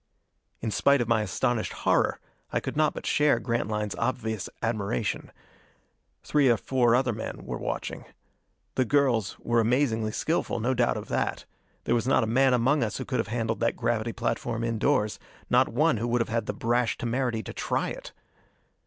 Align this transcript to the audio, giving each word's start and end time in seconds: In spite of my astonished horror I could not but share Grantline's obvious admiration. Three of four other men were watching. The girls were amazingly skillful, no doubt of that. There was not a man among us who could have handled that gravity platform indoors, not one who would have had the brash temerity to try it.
In 0.61 0.71
spite 0.71 0.99
of 0.99 1.07
my 1.07 1.21
astonished 1.21 1.73
horror 1.73 2.19
I 2.51 2.59
could 2.59 2.75
not 2.75 2.95
but 2.95 3.05
share 3.05 3.39
Grantline's 3.39 3.93
obvious 3.93 4.49
admiration. 4.63 5.31
Three 6.23 6.47
of 6.47 6.59
four 6.59 6.95
other 6.95 7.13
men 7.13 7.45
were 7.45 7.59
watching. 7.59 8.05
The 8.73 8.83
girls 8.83 9.37
were 9.37 9.59
amazingly 9.59 10.11
skillful, 10.11 10.59
no 10.59 10.73
doubt 10.73 10.97
of 10.97 11.07
that. 11.09 11.45
There 11.83 11.93
was 11.93 12.07
not 12.07 12.23
a 12.23 12.35
man 12.35 12.55
among 12.55 12.81
us 12.83 12.97
who 12.97 13.05
could 13.05 13.19
have 13.19 13.27
handled 13.27 13.59
that 13.59 13.75
gravity 13.75 14.11
platform 14.11 14.63
indoors, 14.63 15.19
not 15.51 15.69
one 15.69 15.97
who 15.97 16.07
would 16.07 16.21
have 16.21 16.29
had 16.29 16.47
the 16.47 16.53
brash 16.53 16.97
temerity 16.97 17.43
to 17.43 17.53
try 17.53 17.89
it. 17.89 18.11